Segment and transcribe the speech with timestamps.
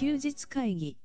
[0.00, 0.96] 休日会議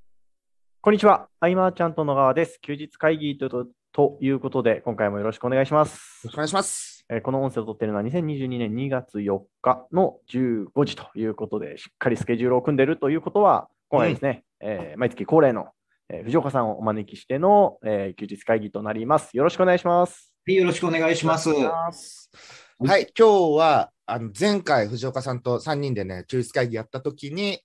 [0.79, 1.27] こんにちは。
[1.41, 2.61] アイマーちゃんと野川です。
[2.61, 6.31] 休日会議ととということで、今回もよろしくお願いしますよろし。
[6.31, 7.05] くお願いします。
[7.09, 15.71] えーこの音声を撮っているのは2022年2月4日の15時ということで、しっかりスケジュールを組んでいるということは、今回ですね、えー毎月恒例の、
[16.07, 19.35] えー藤岡さんをお招きしての、えー休日会議となります。
[19.35, 20.33] よろしくお願いします。
[20.47, 21.49] はい、よろしくお願いします。
[21.49, 27.59] はい、今日はあの前回、藤岡さんと3人でね、休日会議やったときに、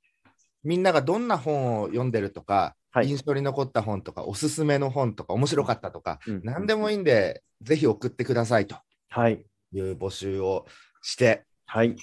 [0.64, 8.76] みんながどんな本を読んでるとか、はい印象に残った本とか、おすすめの本とか、面白かったとか、うん何でもいいんで、ぜひ送ってくださいと
[9.10, 9.44] はい。
[9.72, 10.66] いう募集を
[11.02, 11.94] して、はい。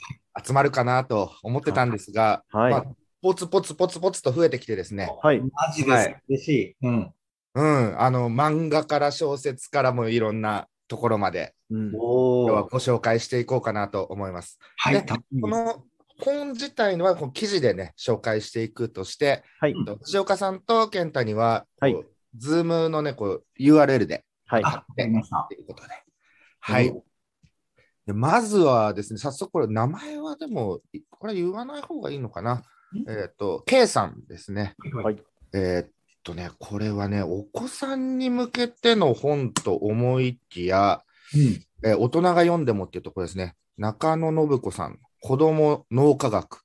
[0.42, 2.86] 集まるかなと思ってたんですが、はいまあ
[3.22, 5.42] ポツポツポツポツと増えてきてですね、はい。
[5.42, 5.92] マジです。
[5.92, 6.76] はい嬉しい。
[6.84, 7.14] うん。
[7.56, 14.60] うん、あの漫画から小説からもいろんなところまで、うんお今日はご紹介していこうかなと思います。
[14.78, 15.84] はい、この
[16.20, 19.74] 本自体のはこう記事でね、紹介していくとして、はい。
[20.04, 21.96] 藤岡さんと健太には、はい
[22.38, 24.64] ズームのね、こう、URL で、はい。
[24.64, 25.56] あ、わかりましたと。
[25.56, 25.90] いうことで。
[26.60, 26.94] はい。
[28.06, 32.64] でまずはですね、早速これ、名前はでも、いこれ言わない方がいいのかな。
[33.08, 34.76] えっ、と、K さんですね。
[34.94, 35.22] はい。
[35.54, 35.90] えーっ
[36.24, 41.02] とね、これはね、お子さんに向けての本と思いきや、
[41.36, 41.90] うん。
[41.90, 43.56] えー大人が読んでもっていうところですね。
[43.78, 46.62] 中野信子さん、子供脳科学。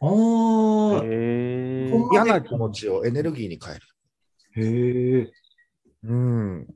[0.00, 1.02] おー。
[1.04, 3.86] えーほんま嫌な気持ちをエネルギーに変える。
[4.56, 5.32] へえ。
[6.04, 6.68] うん。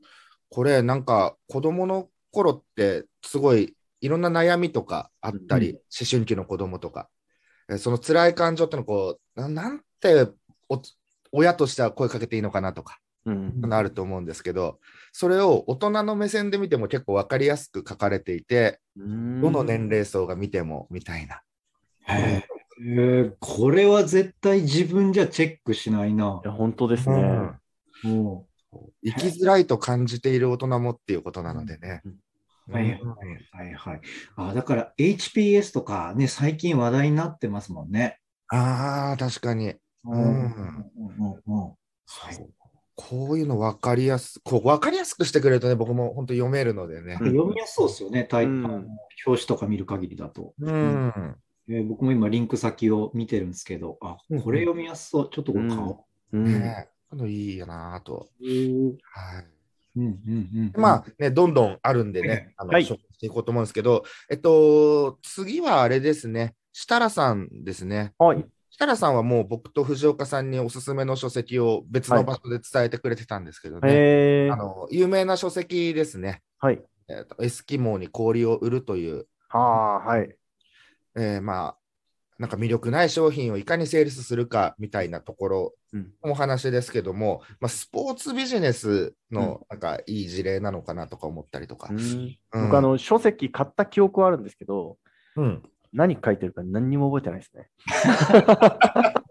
[0.49, 7.09] これ、なんか、子供の頃って、すごい、いろんな悩みとかあったり、うん思春期の子供とか、
[7.69, 10.27] えーその辛い感情ってのこう、ななんて
[10.69, 10.83] お
[11.31, 13.61] 親としては声かけていいのかなとか、うん。
[13.61, 14.81] なると思うんですけど、
[15.13, 21.43] それを大人の目線で見ても結構分かりやすく書かれていて、どの年齢層が見てもみたいな。
[22.07, 22.43] へ
[22.85, 23.33] え。
[23.39, 26.41] これは絶対自分じゃチェックしないな。
[26.43, 27.17] いや、本当ですね。
[27.17, 27.63] うん
[28.05, 28.43] うん。
[29.05, 32.03] 生きづらいと感じている大人もっていうことなのでね。
[32.71, 33.01] はいはい
[33.53, 34.01] はいはい。
[34.37, 38.19] あ、だから HPS とかね、最近話題になってますもんね。
[38.49, 39.71] ああ、確かに。
[39.71, 41.75] ううんうんうんうん。
[42.07, 42.51] そう
[42.95, 47.15] こういうの分かりやすこう分かりやすくしてくれるとね、僕も本当読めるのでね。
[47.15, 48.91] 読みやすそうですよね、タイうんあの表
[49.25, 50.55] 紙とか見る限りだと。
[50.61, 51.37] うん。
[51.69, 55.31] えー僕も今リンク先を見てるんですけど、あ、これ読みやすそう。
[55.31, 56.45] ちょっとこれ買おうん。
[56.45, 58.29] ねえこのいいよなぁと。
[58.41, 58.45] う。
[58.45, 59.47] はい。
[59.97, 60.81] うんうんうん。
[60.81, 68.15] まあね、どんどんあるんでね、あの、はい紹介していこうと思うんですけど、えっと、次はあれですね、設楽さんですね。
[68.19, 68.45] はい。
[68.83, 74.53] 設楽さんはもう僕と藤岡さんにおすすめの書籍を別の場所で伝えてくれてたんですけどね、えー。
[74.53, 76.43] あの、有名な書籍ですね。
[76.59, 76.83] はい。
[77.09, 80.35] えっとエスキモーに氷を売るという、はあ、はい。
[81.15, 81.77] えーまあ、
[82.41, 86.11] なんか魅力ない商品をいかにセールスするかみたいなところうん。
[86.25, 91.89] のお話ですけども、まあ、スポーツビジネスのなんかいい事例なのかなとか思ったりとか。
[91.93, 94.99] うんうん僕、あの、書籍買った記憶はあるんですけど、
[95.37, 97.69] うん何書いてるか何にも覚えてないですね。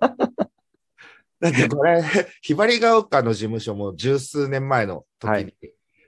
[1.40, 2.04] だってこれ、
[2.42, 5.56] ひばりが丘の事務所も十数年前の時に、はい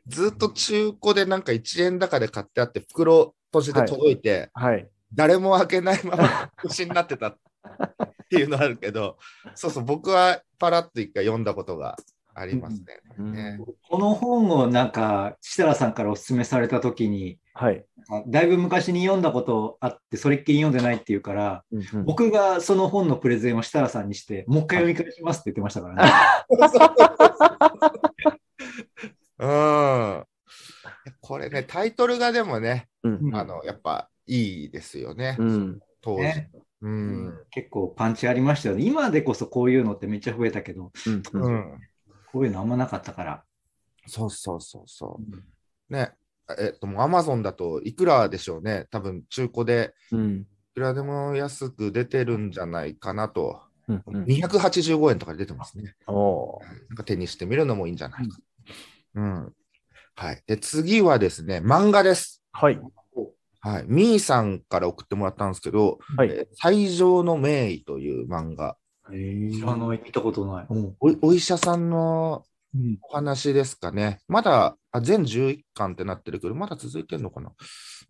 [0.08, 4.90] ずっと中古でなんか1円高で買ってあって、袋閉じて届いて、はい。
[5.14, 7.38] 誰も開けないまま腰になってたっ
[8.30, 9.18] ていうのあるけど、
[9.56, 11.96] そうそう、僕はパラッと一回読んだことが
[12.36, 12.86] ありますね。
[13.18, 17.86] うんねこの本をなんか、設楽さんからお勧めされたときに、はい。
[18.28, 26.12] だいぶ昔に読んだことあって、それっきり読んでないっていうから、うんうん僕がその本のプレゼンを設楽さんにして、もう一回読み返しますって言ってましたからね。
[29.40, 30.26] うん。
[31.22, 35.80] これね、タイトルがでもね、うんあの、やっぱいいですよね、うん。
[36.02, 36.24] 当時。
[36.24, 36.52] ね
[36.82, 37.34] うん。
[37.50, 38.84] 結構パンチありましたよね。
[38.84, 41.80] 今でこそこういうのってめっちゃ増えたけど、うん。
[42.34, 43.44] こういうのあんまなかったから。
[44.08, 45.20] そうそうそうそ
[45.90, 45.94] う。
[45.94, 46.12] ね、
[46.60, 48.88] えっと、もうアマゾンだといくらでしょうね。
[48.90, 53.62] 多分中古でうんいくらでも安く出てるんじゃないかなと。
[53.88, 55.94] うんうん285円とかで出てますね。
[56.08, 58.38] おーなんか手にしてみるのもいいんじゃないか。
[59.16, 59.54] うん。
[60.16, 60.44] はい。
[60.48, 62.44] で、次はですね、漫画です。
[62.52, 62.80] はい。
[63.60, 63.86] はい。
[63.88, 66.30] みーさんから送ってもらったんですけど、はい。
[66.30, 68.78] えー最上の名医という漫画。
[69.14, 70.66] 知らない、見たことない。
[70.70, 72.44] うんおお医者さんの
[72.76, 74.20] うんお話ですかね。
[74.28, 77.52] まだ、あ全11巻ってなってるけど、まだ続いてるのかな。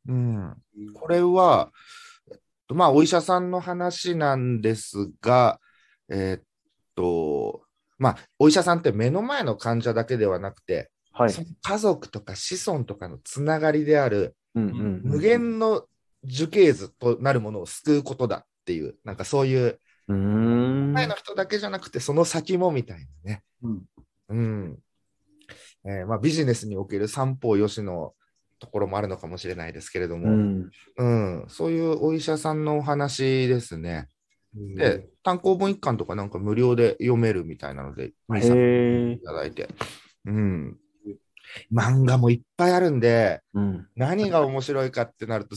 [0.07, 0.55] うん。
[0.93, 1.71] これは、
[2.31, 5.59] えっと、まあ、お医者さんの話なんですが、
[6.09, 6.43] えっ
[6.95, 7.63] と、
[7.97, 11.41] まあ、お医者さんって目の前の患者だけではなくて、はいそ。
[11.41, 15.85] の家族とか子孫とかのつながりである、うんうんうん無限の
[16.23, 20.93] 樹形図となるものを救うことだっていう、なんかそういううーん。
[20.93, 23.43] 前の人だけじゃなくて、その先もみたいなね。
[23.61, 23.83] うん。
[24.29, 24.79] うん。
[25.85, 28.13] えーまあ、ビジネスにおける三方よしの
[28.59, 30.71] ところもあるのかもしれないですけれどうも、ん。
[30.97, 34.07] うん、そういうお医者さんのお話ですね。
[34.55, 39.19] で、単行本一巻とかなんか無料で読めるみたいなので、へいえ。
[39.23, 39.67] ただいて。
[40.25, 40.77] うん。
[41.71, 43.87] 漫画もいっぱいあるんで、うん。
[43.95, 45.55] 何が面白いかってなると、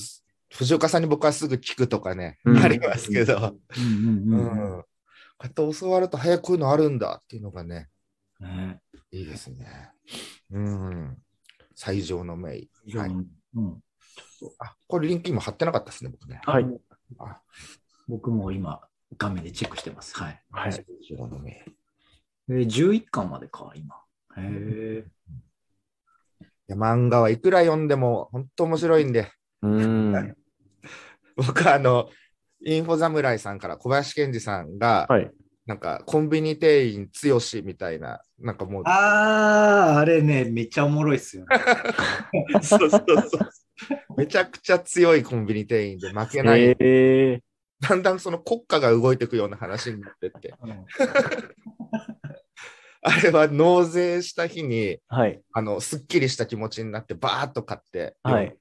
[0.57, 3.39] 藤岡さんに僕はすぐ聞くとかね、うんありますけど。
[3.39, 3.57] こ
[5.41, 7.89] うやって教わると、早くこういうのあるんだっていうのがね、
[8.41, 8.81] ね
[9.11, 9.91] いいですね。
[10.51, 11.19] うん。
[11.75, 12.71] 最上の名医。
[12.95, 13.11] はい。
[13.11, 13.83] うん。
[14.59, 16.41] あ、これリンク今貼ってなかったですね、僕ね。
[16.45, 16.67] はい。
[17.19, 17.41] あ
[18.09, 18.81] 僕も今、
[19.19, 20.17] 画面でチェックしてます。
[20.17, 20.43] はい。
[20.51, 20.73] はい。
[20.73, 21.55] 最上の名医。
[22.49, 23.97] えー、11巻までか、今。
[24.39, 25.05] へえ。
[26.69, 29.31] いや漫画はいくら読んでも本当面白いんで、
[29.63, 30.37] うん。
[31.47, 32.09] 僕はあの、
[32.65, 35.31] インフォ侍さんから小林健二さんが、はい。
[35.67, 41.59] なんかコンビニ店員強しみたいな、なんかもう、ああ、あれね、めっちゃおもろいっすよね。
[42.63, 43.51] そうそうそう。
[44.17, 46.61] めちゃくちゃ強いコンビニ店員で負けない。
[46.61, 47.43] へえ。
[47.81, 50.55] だんだんその国家が動いていくような話になってって。
[53.03, 55.43] あれは納税した日に、はい。
[55.53, 58.17] あの、すっきりした気持ちになって、バーッと買って。
[58.23, 58.57] はい。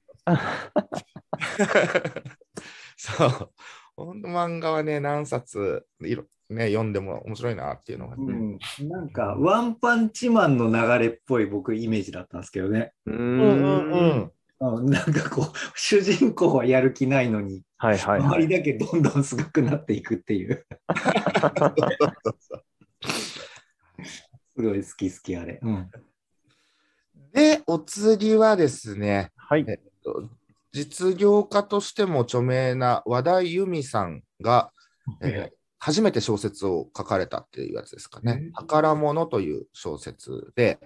[2.98, 3.52] そう。
[3.96, 12.94] 本当漫画はね、何冊いろ、ね、読んでも面白いなっていうのが、うん、なんか、ワンパンチマンの流れっぽい僕、イメージだったんですけどね。
[13.06, 13.12] う。
[13.12, 14.22] うんうんうんん。
[14.22, 15.46] うんなんかこう、
[15.76, 18.58] 主人公はやる気ないのに、はいはいは周りい。
[18.58, 20.66] だけどんどんすごくなっていくっていう。
[24.56, 25.60] すごい好き好きあれ。
[25.62, 25.92] うん。
[27.34, 29.66] で、お次はですね、はい。
[29.68, 30.30] えっと
[30.76, 34.72] 実業家としても著名な和田由美さんが、
[35.22, 38.50] えー初めて小説を書かれたっていうやつですかね。
[38.56, 40.80] 宝物という小説で、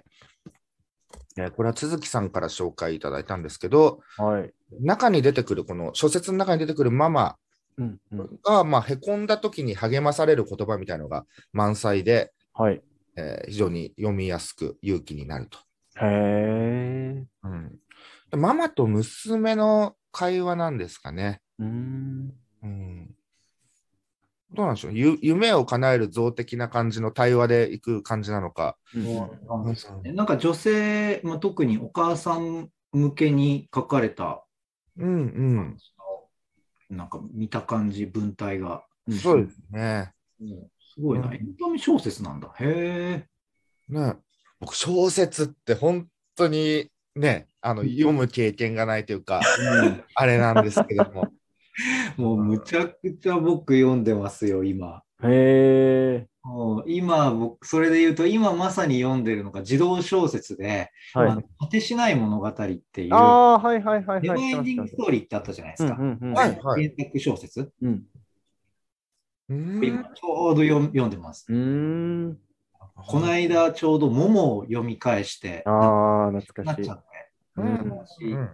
[1.38, 4.52] えーこれは都築さんから紹介いただいたんですけど、はい。
[4.78, 7.36] 中に出てくる、この小説の中に出てくるママ。
[8.44, 12.82] が、まあ、へこんだ時に励まされる言葉みたいなのが満載で、はい。
[13.16, 15.58] えー非常に読みやすく勇気になると。
[15.96, 17.24] へえ。
[17.44, 17.78] うん、で
[18.32, 21.40] ママと娘の会話なんですかね。
[21.58, 22.32] うん。
[22.62, 23.14] うん、
[24.52, 28.76] どうなんでしょうゆ夢を叶える像的な感じの対話でいく感じなのか。
[28.94, 34.44] なんですかねなんか女性、まあ、特にお母さん向けに書かれた、
[34.96, 35.76] うん
[36.90, 38.84] なんか見た感じ、文体が。
[39.06, 39.16] うん。
[39.16, 40.12] そうですね。
[40.40, 40.48] うん
[40.92, 41.28] すごいな。
[41.28, 42.52] うんエンタメ小説なんだ。
[42.58, 43.24] へ
[43.88, 43.92] え。
[43.92, 44.16] ね
[44.58, 49.40] 僕、小説って本当にね、あの読む経験がないというか、
[50.14, 51.28] あれなんですけども。
[52.16, 55.02] もうむちゃくちゃ僕読んでますよ、今。
[55.22, 56.26] へえ。
[56.42, 61.42] もう今、僕、それで言うと、今まさに読んでるのが児童小説で、はいあの。
[61.58, 64.22] 果てしない物語っていう、ああ、はいはいはいはい。
[64.22, 65.96] ネバーエンディングストーリーってあったじゃないですか。
[65.98, 66.34] うんうんうん。
[66.34, 67.70] はいはい原作小説。
[67.82, 68.04] うん。
[69.50, 71.46] うん今、ちょうど読読んでます。
[71.48, 72.38] うーん。
[73.06, 76.94] この間、ちょうど桃を読み返して、ああ、懐かしいなっちゃ。
[76.94, 77.09] って、
[77.56, 78.50] ううんん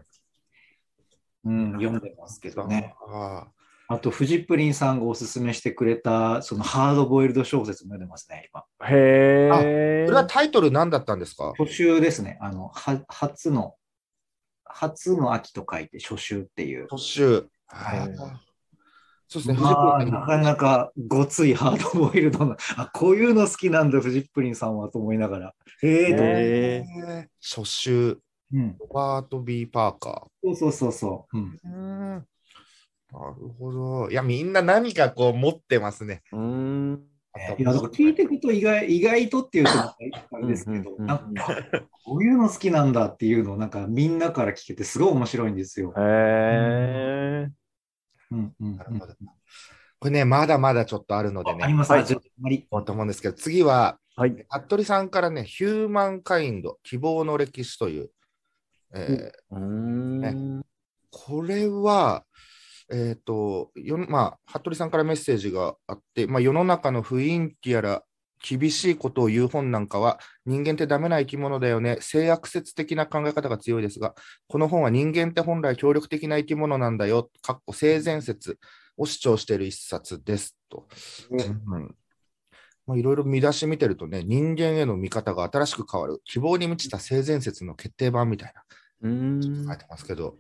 [1.45, 2.95] うん、読んでますけどね。
[3.09, 3.47] あ
[3.89, 8.65] あと、フジプリンさんがおすすめしてくれた、そのハードボイルド小説も読んでますね、今。
[8.89, 10.05] へあえ。
[10.07, 11.53] これはタイトル何だったんですか？
[11.57, 12.37] 初秋ですね。
[12.41, 13.77] あの、は初の、
[14.65, 16.89] 初の秋と書いて初秋っていう。
[16.89, 17.47] 途中。
[17.69, 18.17] はい
[19.29, 19.59] そうですね。
[19.61, 25.55] まあ、なかなかごついハードボイルドな、あ、こういうの好きなんだ、フジップリンさんはと思いながら。
[25.83, 28.19] へえ初秋、
[28.53, 28.77] うん。
[28.79, 31.39] ロバート・ B・ パーカそうそうそうそう。
[31.39, 31.45] うん。
[31.45, 31.59] ー。
[31.65, 31.69] う
[32.19, 32.27] ん
[33.13, 34.11] なるほど。
[34.11, 36.23] いや、みんな何かこう持ってますね。
[36.33, 37.03] うーん。
[37.59, 39.97] いや、聞いていくと意外、意外とっていうとあ
[40.41, 41.57] れですけど、なんか、
[42.05, 45.95] こういうの好きなんだっていうのを、なんかみんなから聞けてすごい面白いんですよ。
[45.97, 47.51] へえ。
[48.31, 49.15] うんうんうんなるほど。
[49.99, 52.05] これね、まだまだちょっとあるのでね、あります、はい。
[52.05, 54.47] と思うんですけど、次は、はい。
[54.51, 58.11] 服部さんからね、ヒューマンカインド、希望の歴史という、
[58.95, 60.63] えーうーん。
[61.11, 62.25] これは、
[62.91, 68.03] えっ、と、よまあ、服部さんからメッセージがあって、まあ、世の中の雰囲気やら
[68.49, 74.15] 厳しいことを言う本なんかは、人間ってダメな生き物だよね、性悪説的な考え方が強いですが、
[74.47, 78.59] この本は人間って本来協力的な生き物なんだよ、かっこ性善説
[78.97, 80.57] を主張している一冊です。
[80.69, 80.87] と。
[81.31, 81.63] うん。
[81.65, 81.81] まあ、
[82.95, 88.63] いろいろ見出し見てるとね、人間への見方が新しく変わる、希望に満ちた性善説の決定版みたいな。
[89.03, 90.37] うーん書いてますけど、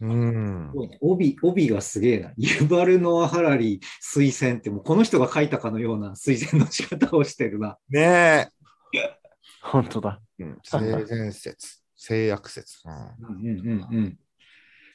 [0.00, 2.32] うん帯、帯がすげえな。
[2.36, 7.78] ユバルノア・ハラリ推薦って、もうこの人が書いたかのような推薦の仕方をしてるな。
[7.88, 8.50] ね
[9.62, 10.20] 本当だ。
[10.38, 10.44] え。
[10.44, 12.82] うん、性善説、性悪説。
[12.84, 14.18] うんうんうんうんうん。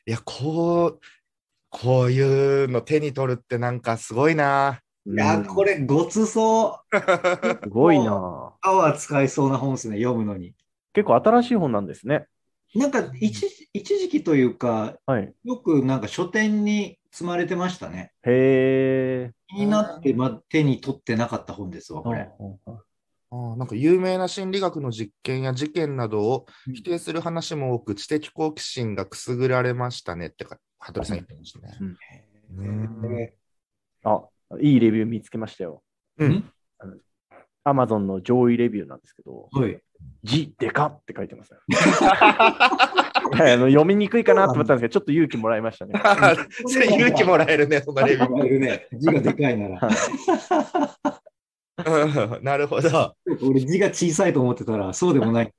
[0.05, 1.00] いや、こう、
[1.70, 4.81] こういうの手に取るってなんかすごいな。
[5.08, 6.98] いや、うんこれ、ごつそう。
[6.98, 7.01] す
[7.70, 8.53] ごいな。
[8.62, 10.53] パワー使いそうな本ですね、読むのに。
[10.93, 12.27] 結構新しい本なんですね。
[12.75, 15.34] なんか一時、一時期というか、はい。
[15.43, 18.12] よくなんか書店に積まれてましたね。
[18.24, 19.31] へえ。
[19.48, 22.29] 気になって、ま、手に取ってなかった本ですわ、これ。
[23.34, 31.77] あーなんか有名な心理学の実験や事件などを否定する話も多く、知的好奇心がくすぐられましたねってか、羽鳥さん言ってましたね。
[31.79, 31.98] うん
[32.65, 33.34] へ
[34.03, 34.24] あ、
[34.60, 35.84] いいレビュー見つけましたよ。
[36.17, 36.51] うん
[37.63, 39.79] アマゾンの上位レビューなんですけど、ーはい。
[40.24, 41.60] 字でかって書いてますよ。
[41.67, 45.93] はいあの読みにくいかなと思ったんですけど、ちょっと勇気もらいましたね。
[46.65, 48.88] それ勇気もらえるね、そのレビュもらえるね。
[48.98, 49.79] 字がでかいなら。
[49.79, 51.17] ー。
[52.38, 53.15] う んなるほど。
[53.43, 55.53] 俺字が小さいと思ってたら、そうでもない。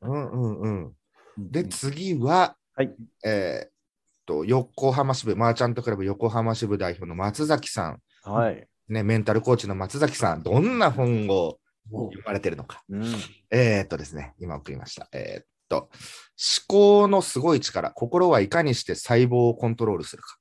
[0.00, 0.92] うんうんうん。
[1.38, 3.70] で、次は、はいえーっ
[4.26, 8.66] と、横浜支部、マーチャントクラブ横浜支部代表の松崎さん、はい。
[8.88, 11.58] ね、メンタルコーチの松崎さん、どんな本を
[11.90, 12.82] 読まれてるのか。
[12.88, 13.04] うん、
[13.50, 15.08] えーっとですね、今送りました。
[15.12, 15.88] えーっと、思
[16.68, 20.38] 考のすごい力、心はいかにして細胞をコントロールするか。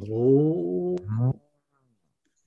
[0.00, 1.34] おー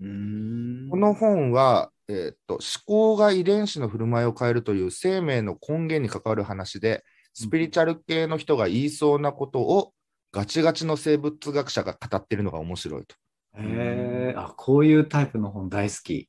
[0.02, 7.04] うんこの本は、えーっと、思考が遺伝子の振る舞いを変えるという生命の根源に関わる話で、
[7.34, 9.94] スピリチュアル系の人が言いそうなことを
[10.36, 13.16] ガチガチの生物学者が語ってるのが面白いと。
[13.58, 16.28] へえ、あ、こういうタイプの本大好き。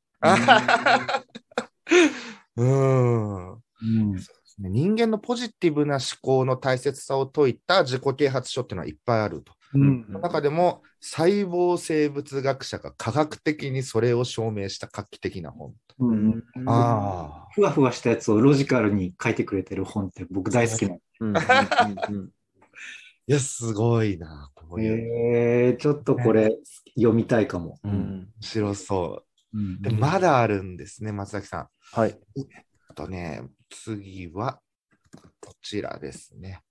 [2.55, 3.61] うん うん。
[4.59, 9.53] 人間のポジティブな思考の大切さを説いた自己啓発書っていうのはいっぱいあると。
[9.75, 15.75] うんその中でも細胞生物学者が科学的にそれを証明した画期的な本。
[15.99, 21.01] うんあふわふわしたやつをロジカルに書いてくれてる本って僕大好きなの。
[21.21, 22.31] うんうんうんうん
[23.29, 24.51] いや、すごいな。
[24.55, 26.57] こういうへえ、ちょっとこれ
[26.97, 27.81] 読みたいかも。
[27.83, 29.59] うん面白そう。
[29.59, 31.69] うんで、まだあるんですね、松崎さん。
[31.93, 32.17] はい。
[32.89, 34.61] あとね、次は、
[35.41, 36.63] こちらですね。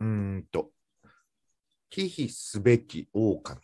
[0.00, 0.06] うー
[0.38, 0.70] んと、
[1.90, 3.60] 忌避すべき狼。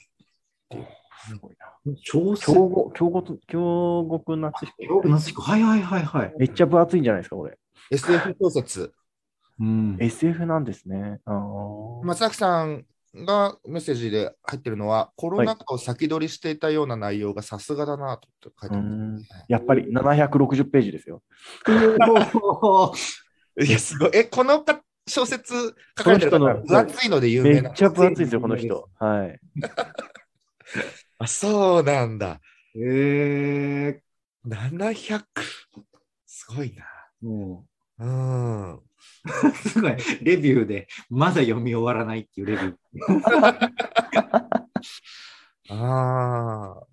[1.27, 1.95] すごいな。
[2.03, 4.83] 小説京極、京極、京極夏彦。
[4.83, 6.35] 京極夏彦はいはいはいはい。
[6.39, 7.59] めっちゃ分厚いんじゃないですか、これ。
[7.91, 8.95] SF 小説。
[9.61, 9.97] うん。
[10.01, 11.21] SF なんですね。
[12.03, 12.85] 松崎さん
[13.15, 19.27] がメッセージで入ってるのは、コロナ禍を先取りしていたような内容がさすがだなと書いてあるね。
[19.49, 21.23] やっぱり760ページですよ。
[23.61, 24.11] いや、すごい。
[24.15, 27.73] え、このか小説書かれてるの人の分厚いので有名なめっ。
[27.73, 28.89] ちゃ分厚いですよ、この人。
[28.99, 29.41] はい。
[31.19, 32.41] あ、そうなんだ。
[32.75, 34.03] へえ。
[34.47, 35.25] 700。
[36.27, 36.85] すごいな。
[37.21, 37.67] も
[37.99, 38.75] うん。
[38.77, 38.83] う、
[39.55, 39.97] すごい。
[40.23, 42.75] レビューで、まだ読み終わらないっていうレビュー。
[45.71, 46.87] ああ。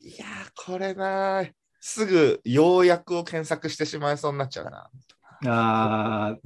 [0.00, 1.50] いやー、これなー。
[1.80, 4.90] すぐ要約を検索してしまいそうになっちゃうな。
[5.46, 6.36] ああ、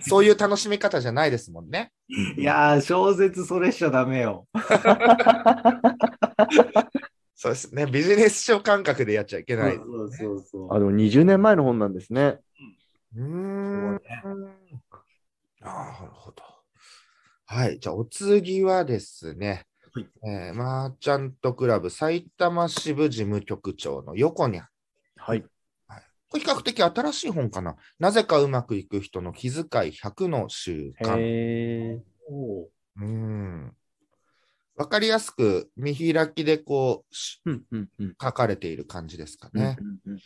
[0.00, 1.90] そういう楽しみ方じゃないですもんね。
[2.36, 4.46] いやー、小説それしちゃダメよ。
[7.34, 7.86] そうですね。
[7.86, 9.76] ビジネス書感覚でやっちゃいけない。
[9.76, 12.38] うそうそうそうあ、でも20年前の本なんですね。
[13.16, 14.00] ーん。
[15.62, 16.42] あーなるほど。
[17.46, 17.80] はい。
[17.80, 24.68] じゃあ、お次はですね、はいえーマーチャントクラブ埼玉支部事務局長の横にゃん。
[25.16, 25.42] はい。
[26.30, 27.76] これ比較的新しい本かな。
[27.98, 31.16] なぜかうまくいく人の気遣い100の習慣。
[31.18, 32.00] へ
[32.30, 33.76] ううん。
[34.76, 38.14] わかりやすく見開きでこうしうんうんうん。
[38.22, 39.76] 書かれている感じですかね。
[39.80, 40.20] うんうんうん、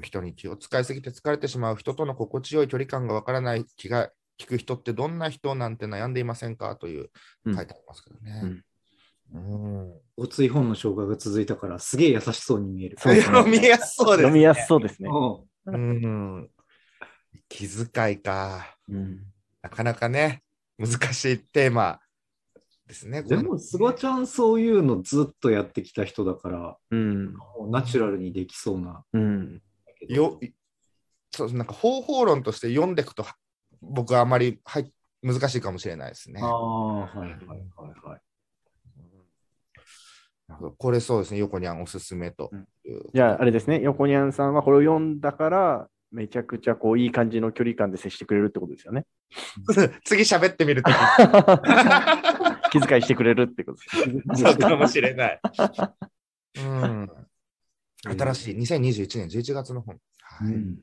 [0.00, 7.10] 人に気を使いすぎて疲れてしまう人との心地よい距離感がわからない気が利く人ってどんな人なんて悩んでいませんかという
[7.44, 8.62] うん書いてありますけどね。
[9.32, 9.92] うん。
[10.16, 12.96] ごつい本の紹介が続いたから、すげえ優しそうに見える。
[12.98, 15.08] そうですね読みやすそうです、読みやすそうですね。
[15.66, 16.50] ううん。
[17.48, 18.76] 気遣いか。
[18.88, 19.18] うん
[19.62, 20.42] なかなかね、
[20.78, 22.00] 難しいテーマ
[22.90, 23.22] ですね。
[23.22, 27.34] んでも、すがちゃんそういうのずっとやってきた人だから、うん。
[27.34, 29.04] もうナチュラルにできそうな。
[29.12, 29.62] うん。
[30.08, 30.40] よ
[31.30, 33.24] そうなんか方法論として読んでいくと、
[33.80, 34.92] 僕はあまりはい
[35.22, 36.46] 難しいかもしれないですねあ。
[36.46, 37.58] あ、はいはいはい
[38.02, 38.20] はい。
[40.48, 42.50] なるほどこれそうですね、横にゃんおすすめと。
[43.14, 49.06] じゃあ、あれですね、横にゃんさんはこれを読んだから、めちゃくちゃこういい感じの距離感で接してくれるってことですよね。
[50.04, 50.94] 次喋ってみるとき
[52.70, 55.40] 気遣いしてくれるってことですそうかもしれない。
[56.58, 57.10] うん。
[58.02, 59.98] 新しい2021年11月の本。
[60.22, 60.52] はい。
[60.52, 60.78] うん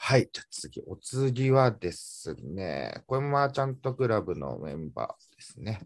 [0.00, 0.28] はい。
[0.32, 5.80] じゃあ次、お次はですね、これもマーチャントクラブのメンバーですね。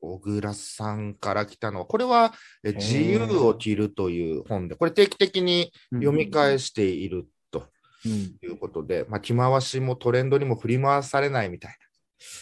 [0.00, 7.68] 小倉さんから来たのは、これはえー自由を着るという本で、これ定期的に読み返していると
[8.04, 11.76] うんいうことで、まあ、着回しもトレンドにも振り回されないみたい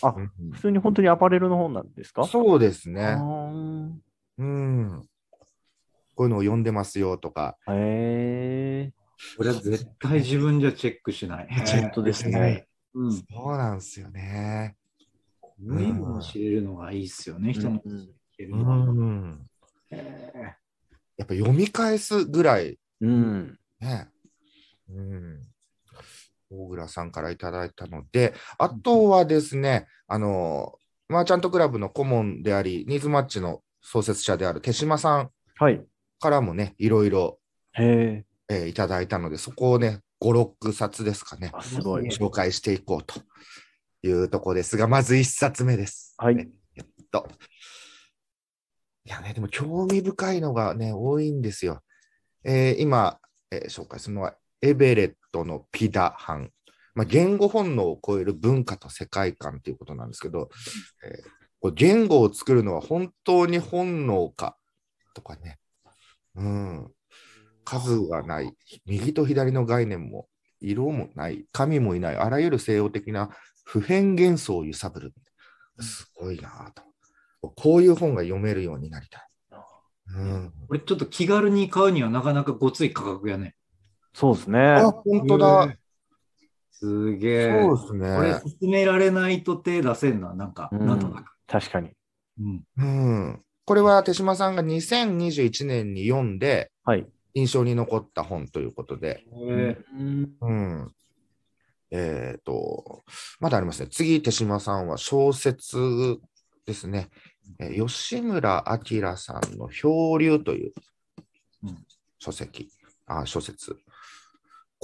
[0.02, 0.08] な。
[0.08, 0.12] あ
[0.52, 2.24] 普通に本当にアパレルの本なんですか？
[2.24, 3.00] そうですあね。
[3.18, 3.92] ー
[4.38, 5.02] うん。
[6.14, 7.56] こういうのを読んでますよとか。
[7.68, 8.92] へえ
[9.36, 11.48] これは絶対自分じゃチェックしない。
[11.48, 12.66] 本当ですね。
[12.94, 13.12] うん。
[13.12, 14.76] そうなんですよね。
[15.40, 17.80] こういうのを知れるのがいいっすよね、人の
[21.16, 23.58] やっぱ読み返すぐらいうん。
[23.80, 24.08] ね。
[24.90, 25.51] うん。
[26.52, 30.74] 大倉さんからいただいたので、あとはですね、あの、
[31.08, 35.82] マーチャントクラブの顧問であり、ニーズマッチの創設者である手島さんはい。
[36.20, 37.38] からもね、いろいろ、
[37.72, 38.24] へえ。
[38.48, 42.08] えーいただいたので、そこをね、5、6冊ですかね、あ、すごい。
[42.08, 43.20] 紹介していこうと
[44.06, 46.14] いうところですが、まず1冊目です。
[46.18, 47.28] はいねえっと。
[49.04, 51.80] いやね、でも興味深いのがね、多いんですよ。
[52.44, 53.18] えー今、
[53.50, 56.50] えー紹介するのは、エベレットのピダ班。
[56.94, 60.48] まあ、言語本能を超える文化と世界観ということなんですけど、
[61.04, 64.56] えー言語を作るのは本当に本能か
[65.14, 65.58] とかね、
[66.34, 66.90] うん、
[67.64, 68.52] 数がない、
[68.84, 70.26] 右と左の概念も
[70.60, 73.30] 色もない、神もいない、あらゆる西洋的な
[73.64, 75.14] 普遍幻想を揺さぶる。
[75.78, 76.82] すごいなぁと。
[77.54, 79.22] こういう本が読めるようになりたい。
[80.14, 83.54] うん、これちょっと気軽に買うにはなかなかごつい価格やね。
[84.14, 84.60] そうですね。
[84.60, 85.74] あ、本当だ。
[86.70, 87.62] すげえ。
[87.62, 88.40] そうですこれね。
[88.60, 91.30] 勧められないと手出せんな、なんか、うんなんとなく。
[91.46, 91.90] 確かに。
[92.40, 92.64] うん。
[92.76, 93.42] うん。
[93.64, 97.06] これは手島さんが2021年に読んではい。
[97.34, 100.92] 印象に残った本ということで、へうんうん。
[101.90, 103.02] えっ、と、
[103.40, 103.88] まだありますね。
[103.90, 106.18] 次、手島さんは小説
[106.66, 107.08] ですね。
[107.58, 110.72] えー吉村明さんの漂流という
[111.64, 111.78] うん
[112.18, 112.68] 書籍、
[113.06, 113.76] あ小説。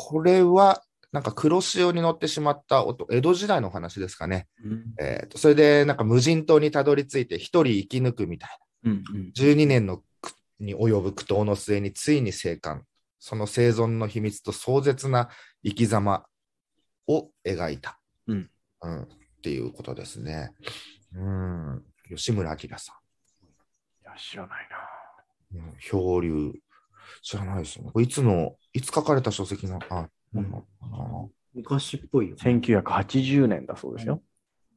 [0.01, 4.47] これは、なんか黒潮に乗ってしまった江戸時代のお話ですかね。
[5.01, 9.33] えーとそれで、なんか無人島にたどり着いて一人生き抜くみたいうんうんな。
[9.35, 10.05] 12年のく
[10.61, 12.85] に及ぶ苦闘の末についに生還。
[13.19, 15.31] その生存の秘密と壮絶な
[15.65, 16.25] 生き様
[17.09, 17.99] を描いた。
[18.29, 18.51] うん
[18.83, 19.07] うんっ
[19.43, 20.53] ていうことですね。
[21.13, 21.83] うん。
[22.09, 23.01] 吉村明さ
[24.03, 24.69] いや、知らない
[25.57, 25.61] な。
[25.61, 25.71] ん。
[25.71, 26.53] うん、漂流。
[27.23, 27.91] 知らないですよね。
[27.93, 30.65] これいつの、いつ書かれた書籍なのあ、うん
[31.55, 32.43] 昔っぽいよね。
[32.43, 34.23] 1980年だそうですよ。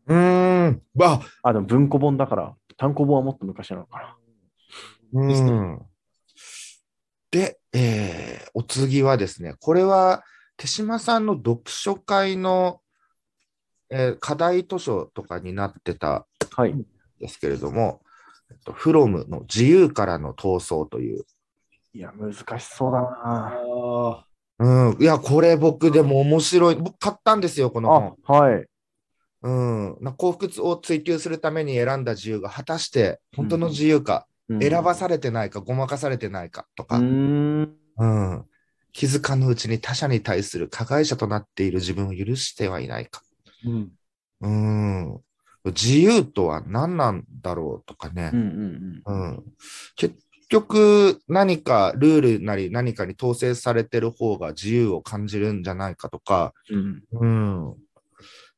[0.07, 0.81] うーん。
[0.95, 4.17] わあ、でも文庫本だから、単行本はもっと昔なのか
[5.13, 5.21] な。
[5.21, 5.79] うん。
[7.29, 10.23] で、えーお次はですね、これは
[10.57, 12.81] 手島さんの読書会の、
[13.89, 16.25] えー課題図書とかになってた
[16.55, 16.73] はい。
[16.73, 16.85] ん
[17.19, 18.01] ですけれども、
[18.49, 21.25] えっと、フロムの自由からの闘争という。
[21.93, 23.19] いや、難しそうだな。
[23.23, 24.25] あ
[24.59, 26.75] うん、いや、これ僕でも面白い。
[26.75, 28.53] 僕買ったんですよ、このあ、はい。
[28.53, 28.65] 本。
[29.43, 34.27] うん、な幸福を追求するために選んだ自由が果たして本当の自由か、
[34.61, 37.75] 選ばされてないか、ごまかされてないかとか、うーん。
[37.97, 38.45] うん。
[38.93, 43.23] 気づかぬうちに他者に対する加害者となっている自分を許してはいないか。
[43.65, 43.91] ーうん。
[44.41, 45.21] うん。
[45.65, 48.39] 自由とは何なんだろうとかねうん。
[48.39, 49.43] うんうん。
[49.95, 50.15] 結
[50.51, 57.03] 局、何かルールなり何かに統制されてる方が自由を感じるんじゃないかとか、うん。
[57.11, 57.67] うん。
[57.69, 57.75] うん。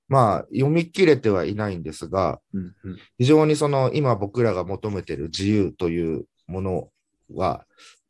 [0.10, 6.90] まあ、読み切れてはいないんですが、うんうん非常にその今僕らが求めてる自由というもの
[7.34, 7.66] は、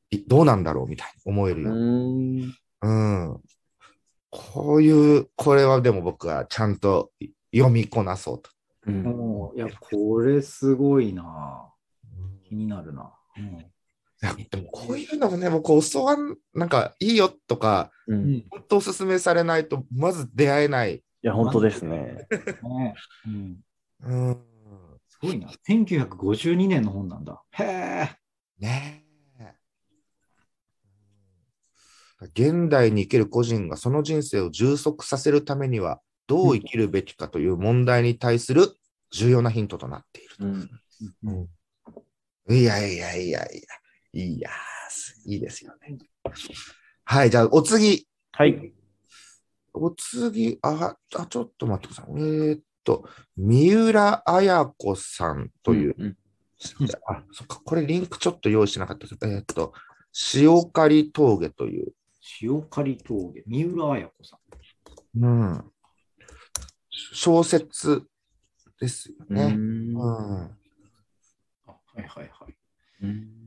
[0.09, 3.31] いどうなんだろうみたいに思えるうようなーん。
[3.31, 3.41] うん。
[4.29, 7.11] こういう、これはでも僕はちゃんと
[7.53, 8.49] 読みこなそうと。
[8.87, 11.69] うんもういや、これすごいな。
[12.47, 13.13] 気になるな。
[13.37, 13.72] うん
[14.49, 18.15] でもこういうのもね、僕教わん、なんかいいよとか、う。
[18.15, 20.95] うんん本当お勧めされないと、まず出会えない。
[20.95, 22.25] いや、本当ですね。
[22.63, 23.57] ねうん、
[24.01, 24.37] うん。
[25.09, 25.49] すごいな。
[25.67, 27.41] 1952年の本なんだ。
[27.51, 28.09] へえ。
[28.59, 29.05] ね
[29.39, 29.53] え。
[32.21, 38.77] 現代に生きる個人がその人生を充足させるためには、どう生きるべきかという問題に対する
[39.11, 40.35] 重要なヒントとなっている。
[40.39, 41.49] うん。
[42.49, 43.82] いやいやいやいや、
[44.13, 44.49] いや、
[45.25, 45.97] いいですよね。
[47.05, 48.07] はい、じゃあお次。
[48.31, 48.73] はい。
[49.73, 52.13] お次、あ、あちょっと待ってください。
[52.15, 56.17] えーっと、三浦綾子さんという、うん
[57.07, 59.73] あ、そっか、これリンクちょっと用意しなかったけど、えーっと、
[60.35, 61.93] 塩刈峠という、
[62.41, 65.23] 塩刈峠、三浦綾子さん。
[65.23, 65.71] うん、
[66.89, 68.03] 小説
[68.79, 69.53] ですようね。
[69.53, 72.55] んうんあはいはいはい。
[73.01, 73.42] うん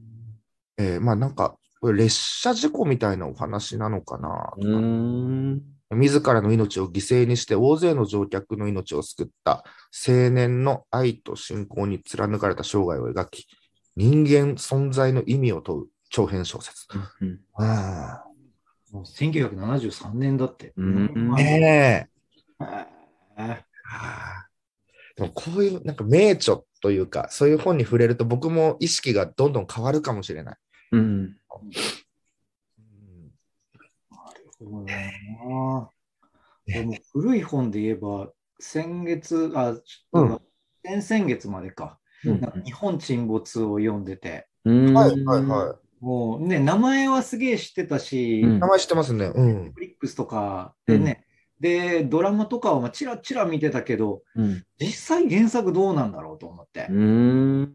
[0.79, 4.53] えーまあなんか、これ列車事故みたいなお話なのかな。
[4.57, 9.63] うん自らの命を犠牲にして大勢の乗客の命を救った
[10.07, 13.47] 青年の愛と信仰に貫かれた生涯を描き、
[13.95, 16.87] 人間存在の意味を問う長編小説。
[17.21, 18.25] うんあ
[18.93, 20.73] もう1973年だって。
[20.77, 22.09] うんあね
[22.59, 23.65] え。
[25.17, 30.57] でもこういうなんか名著というか、そういう本に触れると僕も意識がどんどん変わるかもしれない。
[30.93, 31.01] うん。
[31.01, 31.37] うん。
[34.59, 34.95] そうだ
[35.49, 35.91] な。
[36.67, 40.43] でも古い本で言えば、先月、あ、ちょっと
[40.85, 42.41] 先々月までか、うん。
[42.41, 44.95] なんか日本沈没を読んでて、うん。
[44.95, 48.57] はいはいはもうね、名前はすげえ知ってたし、うん。
[48.57, 48.59] い。
[48.61, 49.33] 名前知ってますね。
[49.35, 49.73] うん。
[49.73, 51.27] フリックスとかでね、
[51.61, 54.65] で、ドラマとかはまあチラチラ見てたけど、うん。
[54.79, 57.75] 実際原作どうなんだろうと思って、うん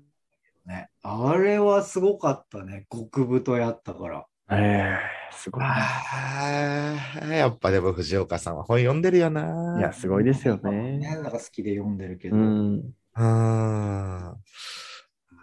[0.71, 0.89] ね。
[1.03, 2.85] あれはすごかったね。
[2.89, 4.25] 極太やったから。
[4.53, 9.77] えー、すごいやっぱでも藤岡さんは本読んでるよな。
[9.79, 11.15] いや、すごいですよね、ね。
[11.15, 12.35] なんか好きで読んでるけど。
[12.35, 12.93] うん。
[13.15, 13.23] うん。
[13.23, 14.35] は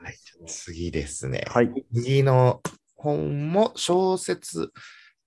[0.05, 1.45] い、じゃあ次ですね。
[1.49, 1.73] はい。
[1.95, 2.61] 次の
[2.97, 4.71] 本も小説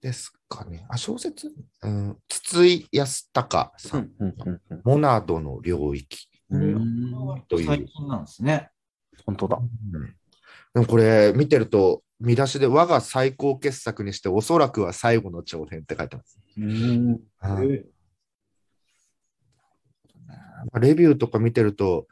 [0.01, 0.85] ですかね。
[0.89, 1.51] あ、小説？
[1.83, 2.17] うん。
[2.27, 4.11] 筒井康隆さん。
[4.19, 6.27] うんうんうんモナドの領域。
[6.49, 8.70] うん割と最近なんですね。
[9.25, 9.59] 本当だ。
[10.73, 16.39] でもこれ見てると、見出しで我が最高傑作にしておそらくは最後の長編って書いてます。
[16.57, 17.19] うん
[20.79, 22.05] レビューとか見てると、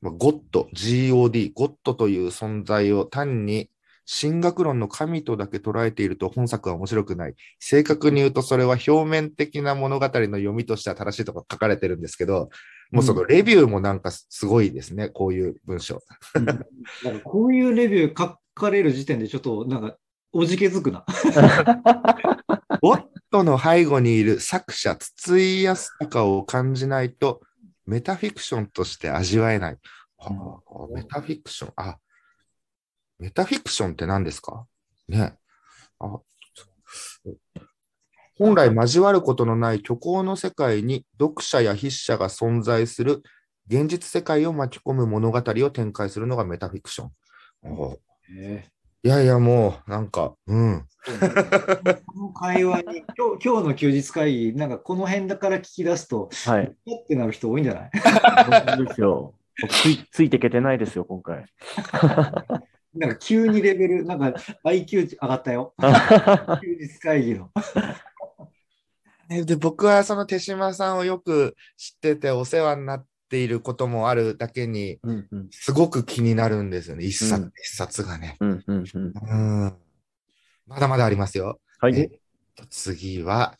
[0.00, 3.68] まあ、ゴッド、GOD、ゴッドという存在を単に
[4.08, 7.34] 神学論の神とだけ捉えていると本作は面白くない。
[7.58, 12.50] 正確に言うとそれは表面的な物語の読みとしては正しいとか書かれてるんですけど、
[12.90, 16.02] もうそのレビューもなんかすごいですね、こういう文章。
[16.34, 16.64] なんか
[17.24, 19.96] こういうレビュー書かれる時点でちょっとなんか
[20.32, 21.04] おじけづくな。
[22.80, 27.40] ゴッドの背後にいる作者、筒井康隆を感じないと、
[27.86, 29.78] メタフィクションとして味わえない。
[30.18, 31.72] はあ、メタフィクション。
[31.76, 31.98] あ、
[33.18, 34.66] メタフィクションって何ですか？
[35.08, 35.36] ね。
[35.98, 36.20] あ
[38.38, 43.22] 本来交わることのない虚構の世界に読者や筆者が存在する
[43.68, 47.10] 現実世界を巻き込む物語を展開するのがメタフィクション。
[47.72, 47.98] お
[48.38, 48.64] え
[49.02, 50.84] いやいや、もう、なんか、うん。
[51.06, 56.76] ーこの会話に今日、 今日の休日会議、なんかこの辺だから聞き出すと、はい。
[56.86, 57.90] えってなる人多いんじゃない？
[58.66, 59.34] 本当ですよ。
[59.62, 61.44] 僕ついついていけてないですよ、今回。
[62.94, 64.26] なんか急にレベル、なんか
[64.64, 65.74] IQ 上がったよ。
[66.62, 67.50] 休日会議の。
[69.28, 77.04] ねで僕はその手島さんをよく知っててお世話になっていることもあるだけに、うんうんすごく気になるんですよね。
[77.04, 78.36] 一冊、うん一冊がね。
[78.40, 79.12] うんうんうん
[79.64, 79.76] うん。
[80.66, 81.60] まだまだありますよ。
[81.80, 81.98] はい。
[81.98, 82.20] え
[82.70, 83.56] 次は、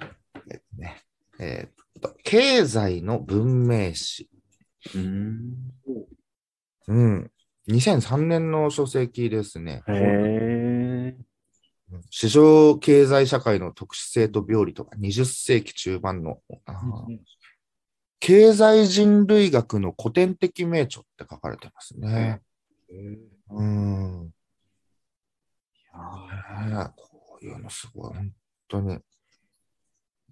[0.00, 1.02] えっとね、
[1.38, 4.28] えっと、経済の文明史。
[4.94, 5.54] うん
[6.88, 7.30] うん。
[7.68, 9.82] 2003年の書籍ですね。
[9.88, 10.73] へえ。
[12.10, 17.18] 市場経済社会の特殊性と病理とか、20世紀中盤の、あー
[18.20, 22.40] 経済人類学の古典的名著って書かれてますね。
[23.50, 24.32] うん。
[26.68, 28.32] いやこういうのすごい、本
[28.68, 28.98] 当に。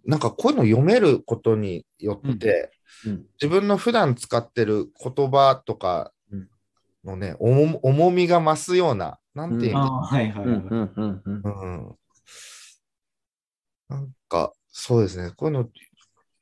[0.07, 2.70] なんかこういうの読めることによって、
[3.07, 6.12] うん自分の普段使ってる言葉とか
[7.05, 12.03] のね、重重みが増すような、なんていうはいはいはい。
[13.88, 15.33] なんか、そうですね。
[15.37, 15.68] こういうの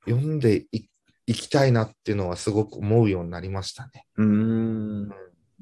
[0.06, 0.86] 読んでい
[1.26, 4.06] いきたいなっていうのはすごく思うようになりましたね。
[4.16, 5.10] うん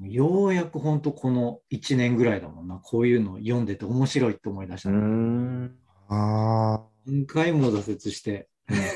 [0.00, 2.76] ようやく本当この1年ぐらいだもんな。
[2.76, 4.98] こういうの読んでて面白いって思い出したうね。
[4.98, 5.74] ん
[6.08, 8.48] あ何回も挫折して、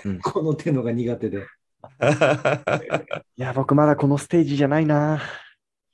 [0.05, 1.47] うん この手のが苦手で。
[1.99, 3.13] あ。
[3.37, 5.21] いや、僕まだこのステージじゃないな。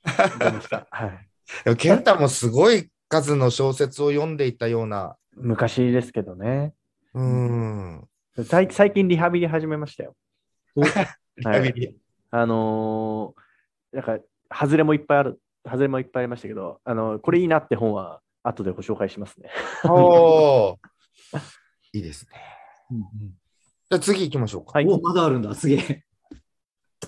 [0.39, 1.28] 思いましたはい。
[1.63, 5.15] でも、健太もすごい数の小説を読んでいたような。
[5.35, 6.73] 昔ですけどね。
[7.13, 8.07] うん。
[8.45, 10.15] 最最近リハビリ始めましたよ。
[10.75, 11.97] リハビリ
[12.31, 14.19] あのーなんか、
[14.53, 19.49] 外れもいっぱいある、外れもいっぱいありましたけど、あのこれいいなって本は後でご紹介しますね。
[19.85, 20.77] おー
[21.93, 22.31] いいですね。
[22.91, 23.39] うんうん
[23.91, 24.73] じゃあ次行きましょうか。
[24.73, 26.03] はいお、まだあるんだ、すげえ。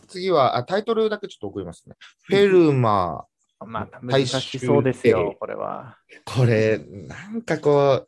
[0.08, 1.96] 次はあ、タイトルだけちょっと送りますね。
[2.24, 3.26] フェルマ
[3.66, 5.98] また難しそうですよ、これは。
[6.28, 6.40] ー。
[6.40, 8.08] これ、なんかこ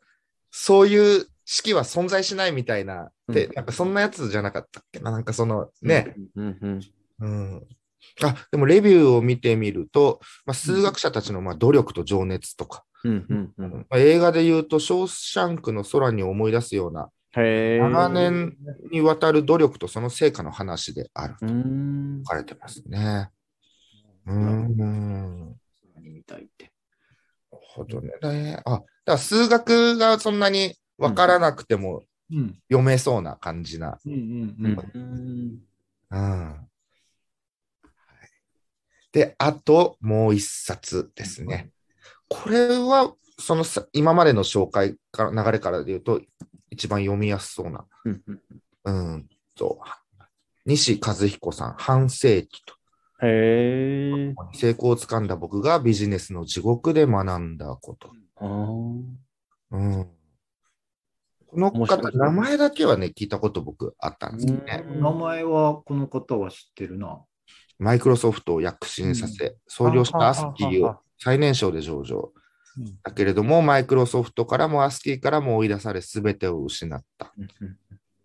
[0.50, 5.10] そういう式は存在しないみたいな、で、うんなんかそんなやつじゃなかったっけな。
[5.10, 6.80] なんかそのね、うんうん
[7.20, 7.66] うん。
[8.22, 17.10] あ、でもレビューを見てみると、まあ、数学者たちのまあ努力と情熱とか、うんうんうんまあ映画で言うと、ショーシャンクの空に思い出すような。
[17.36, 18.56] 長年
[18.92, 23.30] にわたる努力とその成果の話であると書かれてますね。
[24.26, 24.76] うーん。
[24.76, 25.56] なる
[25.94, 26.72] 何みたいって。
[27.50, 28.12] ほどね。
[28.64, 32.58] あ、だから数学がそんなにわからなくてもうん。
[32.68, 33.98] 読めそうな感じな。
[34.04, 35.58] うん
[39.12, 41.70] で、あともう一冊ですね。
[42.28, 46.20] これは、そのさ今までの紹介から流れからで言うと、
[46.70, 47.86] 一番読みやすそうな。
[48.84, 49.80] うんと、
[50.66, 52.74] 西和彦さん、半世紀と。
[53.22, 54.34] へえ。
[54.52, 58.10] 成功をつかんだ僕がビジネスの地獄で学んだこと。
[58.40, 60.08] うん。
[61.46, 64.84] この方、い名前だけはね、聞いたこと僕あったんですよね。
[64.88, 67.20] 名前はこの方は知ってるな。
[67.78, 72.18] マイクロソフトを躍進させ、創業したアスキーを最年少で上場。
[72.18, 72.44] うん
[73.04, 77.32] だけれども、マイクロソフトからもアスキーからも追い出され、すべてを失った。
[77.38, 77.78] うんうん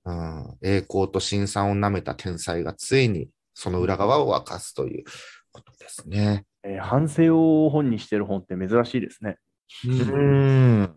[0.05, 5.03] うん、栄光と辛酸を舐めた天才がついにその裏側を明かすという
[5.51, 6.45] ことですね。
[6.63, 9.37] えー反省を本にしてる本って珍しいですね。
[9.85, 9.89] う。
[9.89, 10.95] うんん。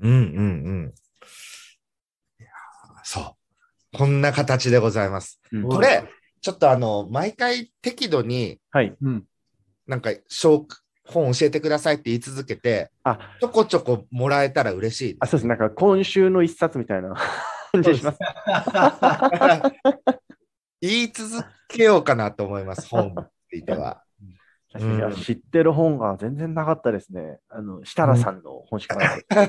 [0.00, 0.94] うんうんうん。
[2.38, 3.36] いやーそ
[3.92, 3.98] う。
[3.98, 5.42] こんな形でございます。
[5.52, 6.08] うんこれ、
[6.40, 8.96] ちょっとあの、毎回適度にはい。
[9.02, 9.24] うん。
[9.86, 10.66] なんか、小
[11.04, 15.46] 本教えてくださいって言い続けて、あ、ちょこちょこもらえたら嬉しいあそうです。
[15.46, 17.14] なんか今週の一冊みたいな
[17.72, 18.18] 感じがします。
[20.80, 23.16] 言い続けようかなと思います、 本に
[23.50, 24.02] ついては。
[24.20, 24.34] うん
[25.24, 27.40] 知ってる本が全然なかったですね。
[27.48, 29.42] あの、設楽さんの本しかなかった。
[29.42, 29.48] あ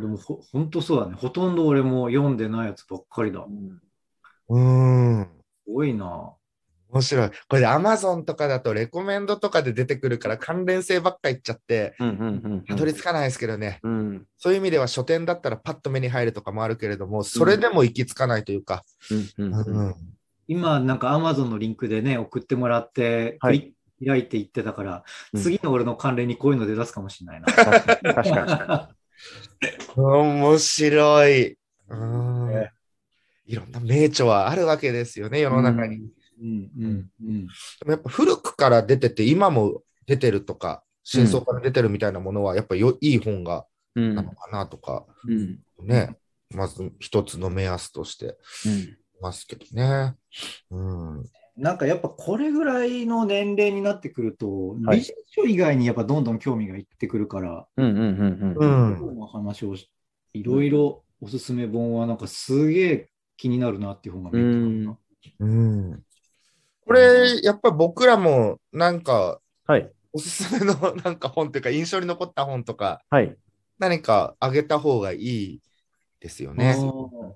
[0.00, 1.14] でもほ、ほんとそうだね。
[1.14, 3.46] ほとんど俺も読んでないやつばっかりだ。
[3.46, 3.80] うん
[4.48, 5.30] うーん。
[5.64, 6.34] すごいな。
[6.92, 7.30] 面白い。
[7.48, 13.80] これで Amazon とかだとレコメンドとかで出てくるから関連性ばっかいっちゃって、うんうんたどり着かないですけどね。
[13.82, 14.26] うん。
[14.36, 18.84] そういう意味では書店だったらパッと目に入るとかもあるけれども、それでも行き着かないというか。
[19.38, 19.94] うんうんうんうん
[20.48, 23.72] 今、なんか Amazon のリンクでね、送ってもらって、はい
[24.04, 27.46] 開いていってたから、うん次の俺の関連にこういうので出すかもしれないな。
[27.46, 28.90] 確かに確かに確か
[29.96, 31.56] 面白い。
[31.88, 32.72] うんね
[33.46, 36.00] いろんな名著はあるわけですよね、世の中に。
[36.40, 37.46] うんうんうん。
[37.46, 37.50] で
[37.84, 44.02] もやっぱ古くから出てて、今も出てるとか、真相から出てるみたいなものは、やっぱよいい本がに。
[44.04, 46.16] うんなのかなとか、うんね、
[46.50, 50.14] まず一つの目安としてうんますけどね。
[50.70, 51.24] うん。
[51.56, 58.94] なんかやっぱこれぐらいの年齢になってくると、はいビジネス書以外にやっぱどんどん興味がいってくるから、うんうんうんううん。
[58.94, 58.98] ん。
[58.98, 59.88] 今日の話をし
[60.32, 64.98] いろいろおすすめ本はなんかすげえ気になるなっていう本が見えてたな
[65.40, 66.02] うん。
[66.86, 69.90] これ、やっぱ僕らもなんか、はい。
[70.12, 73.36] おすすめの なんか本というか、印象に残った本とか、はい。
[73.78, 75.60] 何かあげた方がいい
[76.20, 76.74] ですよね。
[76.76, 77.32] あ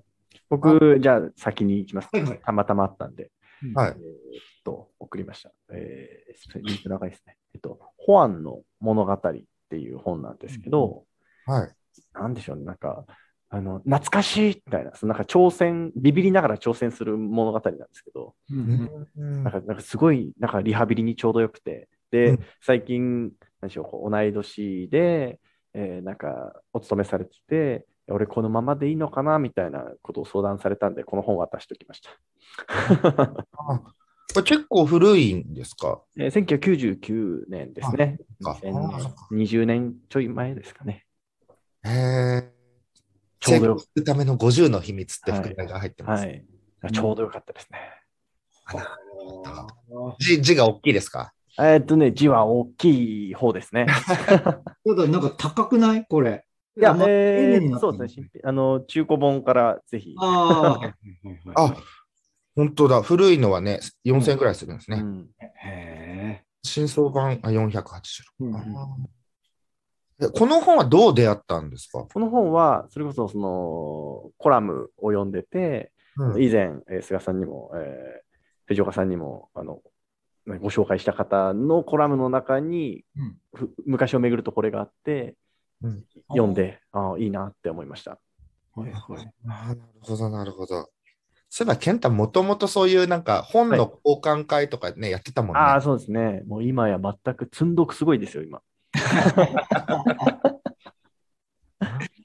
[0.49, 2.09] 僕、じゃあ先に行きます。
[2.43, 3.31] たまたまあったんで。
[3.73, 3.97] はいえーっ
[4.63, 5.51] と、送りました。
[5.71, 7.37] えー、リンク長いですね。
[7.55, 9.19] えっと、ホアンの物語っ
[9.69, 11.05] ていう本なんですけど、
[11.45, 11.71] はい。
[12.13, 13.05] なんでしょうね、なんか、
[13.49, 23.31] あの、懐かしいみたいな、そのなんか挑戦、ビビりながら挑戦する物語なんですけど、ーうんうんなんか、なんかすごい、なんかリハビリにちょうどよくて、で、うん最近、
[23.61, 25.39] なんでしょう、こう同い年で、
[25.73, 32.09] えーなんか、お勤めされてて、俺このままでいいのかなみたいなことを相談されたんで、この本を渡しておきました。
[33.57, 33.79] あ
[34.33, 36.01] これ結構古いんですか？
[36.17, 38.17] えー1999年ですね。
[38.45, 41.05] あそっかあそっか20年ちょい前ですかね。
[41.83, 42.56] へえ。
[43.47, 46.25] ちょうどよ成功するための50の秘密って副題が入ってます。
[46.25, 46.45] はい。
[46.93, 47.79] ちょうどよかったですね。
[48.73, 49.67] あ
[50.19, 51.33] 字字が大きいですか？
[51.59, 53.85] えーっとね、字は大きい方ですね。
[53.89, 54.61] ーた
[54.95, 56.05] だなんか高くない？
[56.07, 56.43] これ。
[56.77, 58.29] いやえーそうですね。
[58.43, 60.13] あの、中古本からぜひ。
[60.19, 60.79] あ
[61.55, 61.63] あ。
[61.63, 61.75] あ、
[62.55, 63.01] 本当だ。
[63.01, 64.97] 古いのはね、4000円くらいするんですね。
[64.97, 65.29] うん
[65.63, 67.73] へ新装版あ480え。
[67.73, 69.16] あー
[70.33, 78.27] この本はどう出会ったんですか、この本は、それこそそのコラムを読んでて、うん以前、えー菅さんにも、えー
[78.65, 79.79] 藤岡さんにもあの
[80.59, 85.35] ご紹介した方のコラムの中に、うんふ昔をめぐるとこれがあって、
[85.83, 88.19] うん読んで、ああ、いいなって思いました。
[88.73, 89.31] はいはい。
[89.43, 90.89] なるほど、なるほど。
[91.49, 95.59] そういえば、健太もともとそういうなんか本の交換会とかね、やってたもんね。
[95.59, 96.41] ああ、そうですね。
[96.47, 98.61] もう今や全く積んどくすごいですよ、今。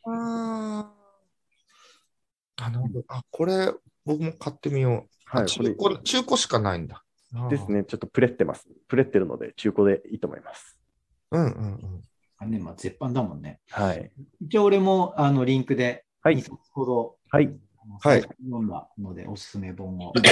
[0.05, 1.03] あー
[2.65, 3.73] あなるほどあ、これ、
[4.05, 4.93] 僕も買ってみよう。
[5.25, 7.05] はい、あ中これ古、中古しかないんだ。
[7.49, 7.71] です。
[7.71, 7.85] ね。
[7.85, 8.69] ちょっとプレってます。
[8.89, 10.77] プレってるので、中古でいいと思います。
[11.31, 12.05] うんうんうん。
[12.39, 13.61] あね、まあ、絶版だもんね。
[13.71, 14.13] はい。
[14.41, 17.47] 一応俺もあのリンクではい2冊ほど、はい。
[18.01, 20.13] はい読んだので、おすすめ本を。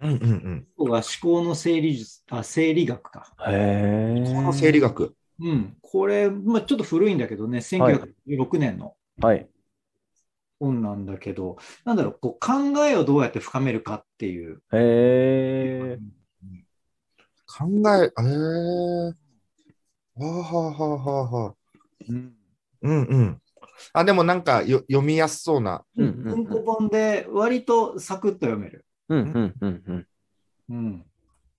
[0.00, 0.66] うんうんうん。
[0.76, 3.34] ここが思考の整理術、あ、整理学か。
[3.46, 4.24] へえ。
[4.34, 5.14] この生理学。
[5.40, 5.76] うん。
[5.82, 9.48] これ、まあ、ちょっと古いんだけどね、1916年のはい。
[10.58, 14.62] 本なんだけど、なんだろう、こう考えをどうやって深めるかっていう。
[14.72, 15.98] へえ。
[17.46, 19.14] 考え、えー。
[20.14, 21.50] はあはあはあはあは。
[21.50, 21.54] あ。
[22.08, 22.34] うん。
[22.82, 23.42] うんうん。
[23.92, 25.84] あ、でもなんかよ読みやすそうな。
[25.96, 26.06] うん。
[26.06, 26.44] うん。
[26.44, 28.84] 文庫本で割とサクッと読める。
[29.10, 30.06] うんうんうんうん
[30.70, 31.04] うん。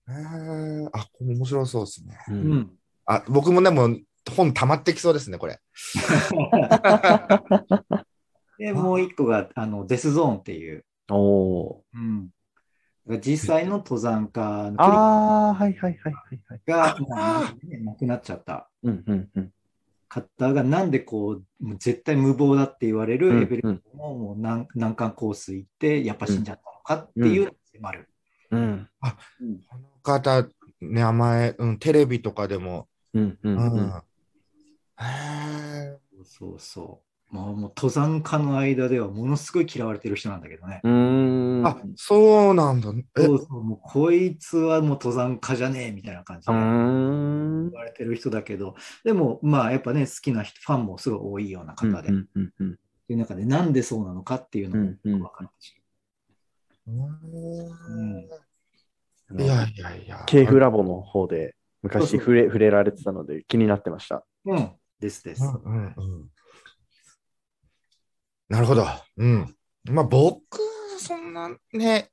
[0.08, 2.18] えー、あ、これ面白そうですね。
[2.28, 2.32] う。
[2.32, 2.70] うんん。
[3.06, 3.96] あ、僕もでも
[4.34, 5.60] 本溜まってきそうですね、これ。
[8.58, 12.30] で、もう一個が、あの、デスゾーンっていう、おおうん。
[13.20, 14.82] 実際の登山家のー。
[14.82, 16.60] ああ、はいはいはいはいはい。
[16.66, 16.96] が、
[17.84, 19.52] 亡くなっちゃったうんうんうん。
[20.12, 28.08] 方が、なんでこう、もう絶対無謀だって言われうんるエベレストのもう難難関コース行って、やっぱ死んじゃったのかっていうのに迫る。
[28.50, 28.88] うんうん
[29.68, 30.46] この方、
[30.80, 32.88] 名前、うん、テレビとかでも。
[33.14, 33.58] うんううんん。
[33.58, 34.02] うん。
[34.98, 37.00] へーそうそ
[37.32, 37.34] う。
[37.34, 40.80] もうもう登山家の間ではものすごい嫌われてる人なんだけどね。
[40.84, 41.31] うーん。
[41.64, 42.92] あ、そうなんだ。
[43.18, 47.70] え、そうそう、もうこいつはもう登山家じゃねえみたいな感じうで言。
[47.72, 55.74] われてる人だけど、でもまあやっぱね、好きな人、ファンもすごい多いような方で、うんうんうんという中でなんでそうなのかっていうのもよく分かるし。
[56.86, 57.02] うん
[59.30, 60.24] うんいやいやいや。
[60.26, 64.24] ケーフラボの方でそうそう昔触れ触れられてたので気になってました。
[64.44, 64.70] うん、
[65.00, 65.42] ですです。
[65.42, 66.30] うんうんうん
[68.52, 68.86] なるほど。
[69.16, 69.56] うん。
[69.84, 70.58] まあ僕、
[71.02, 72.10] そんなね、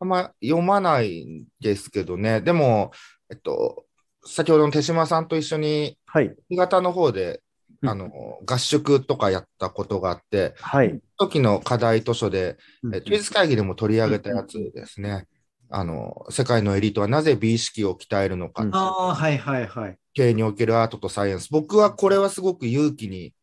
[0.00, 2.40] あんま読まないんですけどね。
[2.40, 2.90] でも、
[3.30, 3.84] えっと、
[4.24, 6.34] 先ほどの手島さんと一緒に、はい。
[6.48, 7.42] 新潟の方で、
[7.82, 8.10] うんあの、
[8.46, 10.98] 合宿とかやったことがあって、はい。
[11.18, 15.26] 時の課題図書で、うんえ休日会議でも取り上げたやつですね。
[15.68, 19.98] あの、世界のエリートはなぜ美意識を鍛えるのかうんああ、はいはいはい。
[20.14, 21.48] 経営におけるアートとサイエンス。
[21.50, 23.34] 僕はこれはすごく勇気に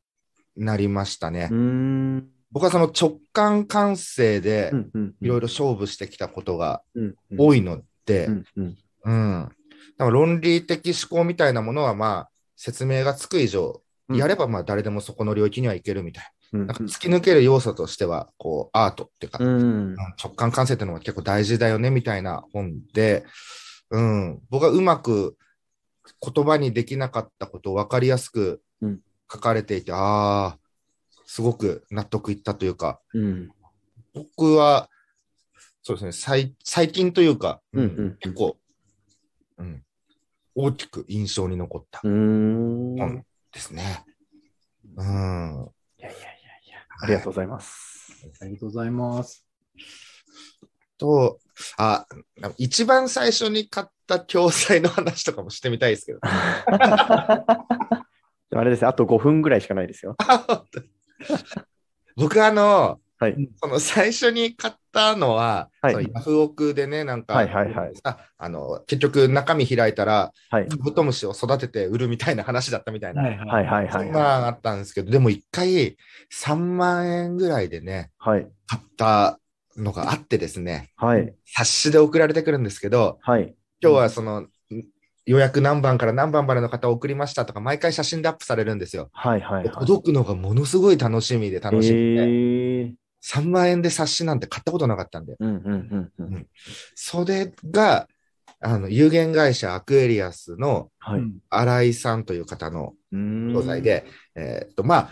[0.56, 1.50] なりましたね。
[1.52, 2.33] うーん。
[2.54, 4.72] 僕はその直感感性で
[5.22, 6.82] いろいろ勝負してきたことが
[7.38, 8.30] 多いので、
[9.06, 9.50] うん
[9.98, 14.18] 論理的思考みたいなものはまあ説明がつく以上、うん。
[14.18, 16.68] やればまあ誰でもそこの領域にはいけるみたいうんな。
[16.68, 19.40] なんか突き抜ける要素としては、こうアートっていうか、
[20.24, 23.26] 直感感性っていうのが結構大事だよねみたいな本で、
[23.92, 25.38] うん、僕はうまく
[26.22, 29.00] 言葉にできなかったことを分かりやすくうん。
[29.32, 30.58] 書かれていて、ああ、
[31.34, 33.50] すごく納得いったというか、うん
[34.14, 34.88] 僕は、
[35.82, 38.56] そうですね、最最近というか、うんうん結構、
[39.58, 39.84] うん、
[40.54, 44.06] 大きく印象に残った本ですね。
[44.96, 45.72] うん。
[45.98, 46.28] やいやいやいや。
[47.02, 48.28] ありがとうございます。
[48.40, 49.44] ありがとうございます。
[51.00, 51.40] と、
[51.78, 52.06] あ、
[52.60, 56.20] 一番最初に買った教材の話とかもしてみたいですけど。
[56.20, 56.28] で
[58.56, 60.16] もあれですね、あと5分ぐらいしかないですよ。
[62.16, 63.50] 僕あの、はい。
[63.56, 70.68] その最初に買ったのは、はいそのヤフオクでね、なんか、はいはいはいああの結局中身開いたら、はい。
[70.68, 73.22] カブトムシを育てて売るみたいな話だったみたいな。
[73.32, 73.90] いはいはいはい。
[73.92, 75.98] そんなんあったんですけど、でも一回
[76.34, 78.48] 3万円ぐらいでね、はい。
[78.68, 79.40] 買った
[79.78, 81.34] のがあってですね、はい。
[81.46, 83.56] 冊子で送られてくるんですけど、はい。
[83.82, 84.50] 今日はその、ん
[85.26, 89.10] 予約何番から何番までの方を送りましたとか、毎回写真でアップされるんですよ。
[89.14, 89.74] はいはいはい。
[89.74, 92.94] 届くのがものすごい楽しみで楽しみで、えー
[93.26, 96.48] 3万円で冊子なんて買ったことなかったんで、うんうんうんうん。
[96.94, 98.10] それが、
[98.60, 101.22] あの、有限会社アクエリアスのはい。
[101.50, 103.82] 新井さんという方のうーん教材。
[103.82, 104.04] で、
[104.36, 105.10] えーっと、まあ、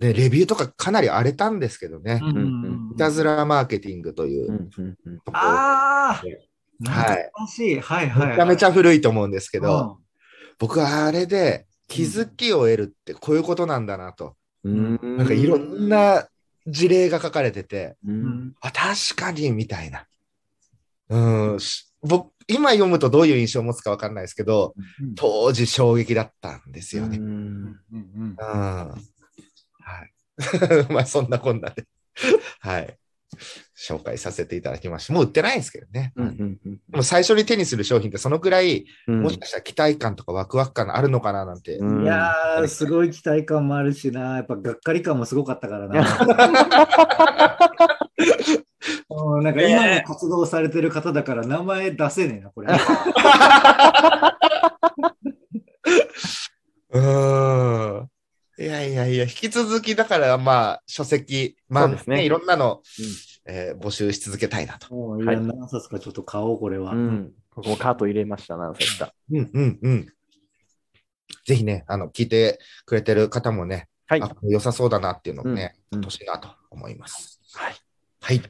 [0.00, 5.20] ね、レビューとかかなり荒れたんですけどね、んいたずらマーケティングといううんうんうん。
[5.20, 6.48] ところ、ああはい。
[6.80, 7.80] 懐かしい。
[7.80, 8.28] はいはい。
[8.28, 9.98] めちゃめちゃ古いと思うんですけけど、
[10.58, 14.36] 僕はあれで気づきを得るってこういうことなんだなと。
[14.64, 16.28] うーんなんかいろんな
[16.66, 20.06] 事例が書かれてて、うんあ、確かに、みたいな。
[21.08, 24.74] うん、し僕、今読むとどういう印象を持つかわかんないですけど、
[25.16, 27.18] 当時衝撃だったんですよね。
[27.18, 28.36] うんうんうんうん。
[28.36, 28.96] は
[30.04, 30.92] い。
[30.92, 31.86] まあ、そんなこんなで。
[32.60, 32.98] はい。
[33.76, 35.12] 紹介させていただきました。
[35.12, 36.14] もう売ってないんですけどね。
[36.16, 41.76] うんうんうんでも最初に手にする商品ってそのくらい、うんもしかしたら期待感とかワクワク感があるのかななんて。
[41.76, 46.00] うんいやー、すごい期待感もあるしな、やっぱがっかり感もすごかったからな。
[49.10, 52.72] うんなんか今も活動されてる方だから名前出せねえな、これ。
[56.90, 58.08] うーん。
[58.58, 63.04] いやいやいや、引き続きだからまあ、書籍、まあ、そうですねいろんなの、うん
[63.46, 64.94] えー募集し続けたいなと。
[64.94, 66.92] もういや何冊かちょっと買おう、これは。
[66.92, 67.32] うん。
[67.54, 69.12] ここもカート入れました、何冊か。
[69.30, 70.06] うんうんうん。
[71.44, 74.22] ぜひね、あの、聞いてくれてる方もね、はい。
[74.22, 77.40] あ良さそうだなっていうのをね、うんうん欲しいなと思います。
[77.54, 77.74] はい。
[78.20, 78.42] はい。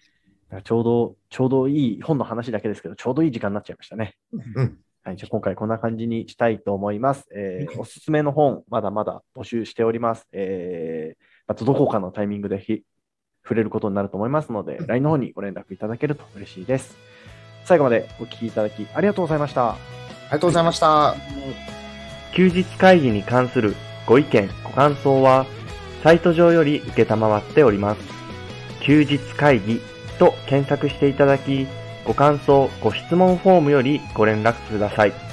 [0.63, 4.17] ちょうど、ちょうどいい、本の話だけですけど、ちょうどいい時間になっちゃいましたね。
[4.33, 4.79] うん。
[5.03, 5.17] はい。
[5.17, 7.27] じゃあ今回こんな感じにしたいと思います。
[7.35, 10.27] えーおすすめの本、まだまだ募集しております。
[10.33, 12.83] えー、またどこかのタイミングでひ
[13.47, 16.97] 触れることになると思いますので、LINE の方にご連絡いただけると嬉しいです。
[17.65, 19.71] 最後までお聞きいただきありがとうございました。
[19.71, 21.15] ありがとうございました。
[22.35, 23.75] 休日会議に関する
[24.07, 25.47] ご意見、ご感想は、
[26.03, 28.01] サイト上より受けたまわっております。
[28.81, 29.81] 休日会議
[30.19, 31.67] と検索していただき、
[32.05, 35.26] ご感想、ご質問フォームよりご連絡ください。